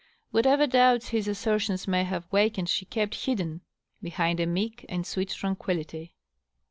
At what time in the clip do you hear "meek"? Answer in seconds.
4.47-4.83